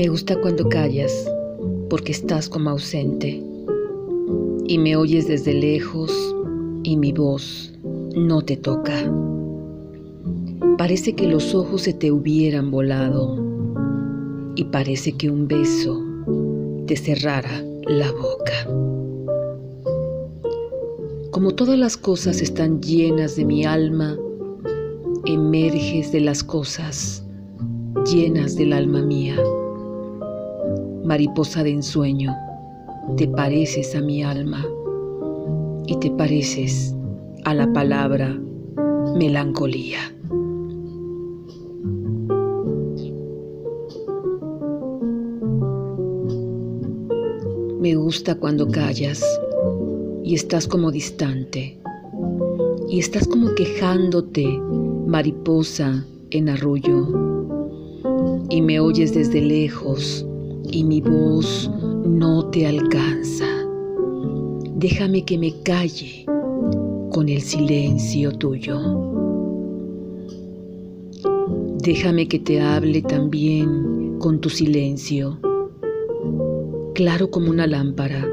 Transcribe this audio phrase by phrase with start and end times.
[0.00, 1.30] Me gusta cuando callas,
[1.90, 3.44] porque estás como ausente,
[4.66, 6.10] y me oyes desde lejos,
[6.82, 7.70] y mi voz
[8.16, 8.94] no te toca.
[10.78, 13.44] Parece que los ojos se te hubieran volado,
[14.56, 16.02] y parece que un beso
[16.86, 18.70] te cerrara la boca.
[21.30, 24.18] Como todas las cosas están llenas de mi alma,
[25.26, 27.22] emerges de las cosas
[28.10, 29.36] llenas del alma mía.
[31.04, 32.36] Mariposa de ensueño,
[33.16, 34.64] te pareces a mi alma
[35.86, 36.94] y te pareces
[37.44, 38.38] a la palabra
[39.16, 39.98] melancolía.
[47.80, 49.24] Me gusta cuando callas
[50.22, 51.80] y estás como distante
[52.88, 54.46] y estás como quejándote,
[55.06, 57.08] mariposa en arrullo,
[58.50, 60.26] y me oyes desde lejos
[60.70, 61.70] y mi voz
[62.04, 63.46] no te alcanza.
[64.76, 66.26] Déjame que me calle
[67.10, 68.78] con el silencio tuyo.
[71.82, 75.38] Déjame que te hable también con tu silencio,
[76.94, 78.28] claro como una lámpara,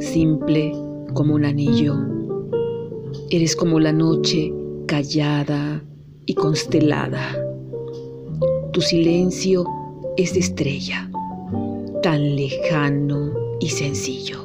[0.00, 0.72] simple
[1.12, 1.96] como un anillo.
[3.30, 4.52] Eres como la noche
[4.86, 5.84] callada
[6.26, 7.36] y constelada.
[8.72, 9.64] Tu silencio
[10.16, 11.10] es de estrella,
[12.04, 14.44] tan lejano y sencillo.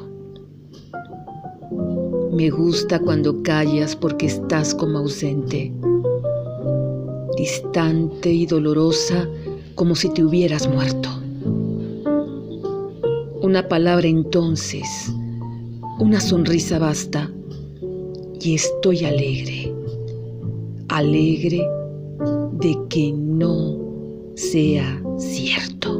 [2.32, 5.70] Me gusta cuando callas porque estás como ausente,
[7.36, 9.28] distante y dolorosa
[9.74, 11.10] como si te hubieras muerto.
[13.42, 15.12] Una palabra entonces,
[15.98, 17.30] una sonrisa basta
[18.40, 19.70] y estoy alegre,
[20.88, 21.68] alegre
[22.52, 23.76] de que no
[24.34, 25.99] sea cierto.